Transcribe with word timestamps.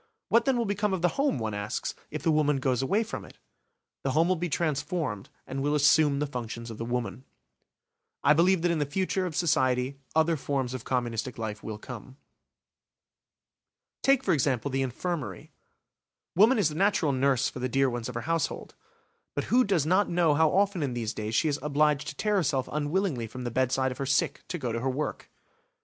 What 0.29 0.45
then 0.45 0.57
will 0.57 0.65
become 0.65 0.95
of 0.95 1.03
the 1.03 1.09
home, 1.19 1.37
one 1.37 1.53
asks, 1.53 1.93
if 2.09 2.23
the 2.23 2.31
woman 2.31 2.57
goes 2.57 2.81
away 2.81 3.03
from 3.03 3.23
it? 3.23 3.37
The 4.03 4.13
home 4.13 4.27
will 4.27 4.35
be 4.35 4.49
transformed 4.49 5.29
and 5.45 5.61
will 5.61 5.75
assume 5.75 6.17
the 6.17 6.25
functions 6.25 6.71
of 6.71 6.79
the 6.79 6.85
woman. 6.85 7.23
I 8.23 8.33
believe 8.33 8.63
that 8.63 8.71
in 8.71 8.79
the 8.79 8.87
future 8.87 9.27
of 9.27 9.35
society 9.35 9.99
other 10.15 10.37
forms 10.37 10.73
of 10.73 10.85
communistic 10.85 11.37
life 11.37 11.61
will 11.63 11.77
come. 11.77 12.17
Take, 14.01 14.23
for 14.23 14.33
example, 14.33 14.71
the 14.71 14.81
infirmary; 14.81 15.51
woman 16.35 16.57
is 16.57 16.69
the 16.69 16.73
natural 16.73 17.11
nurse 17.11 17.47
for 17.47 17.59
the 17.59 17.69
dear 17.69 17.87
ones 17.87 18.09
of 18.09 18.15
her 18.15 18.21
household. 18.21 18.73
But 19.35 19.53
who 19.53 19.63
does 19.63 19.85
not 19.85 20.09
know 20.09 20.33
how 20.33 20.49
often 20.49 20.81
in 20.81 20.95
these 20.95 21.13
days 21.13 21.35
she 21.35 21.47
is 21.47 21.59
obliged 21.61 22.07
to 22.07 22.15
tear 22.15 22.37
herself 22.37 22.67
unwillingly 22.71 23.27
from 23.27 23.43
the 23.43 23.51
bedside 23.51 23.91
of 23.91 23.99
her 23.99 24.07
sick 24.07 24.43
to 24.47 24.57
go 24.57 24.71
to 24.71 24.79
her 24.79 24.89
work? 24.89 25.29